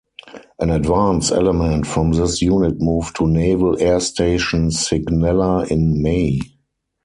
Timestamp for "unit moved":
2.41-3.17